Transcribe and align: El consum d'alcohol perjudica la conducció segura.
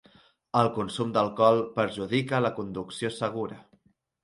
El 0.61 0.69
consum 0.77 1.11
d'alcohol 1.17 1.61
perjudica 1.77 2.41
la 2.47 2.53
conducció 2.59 3.15
segura. 3.21 3.63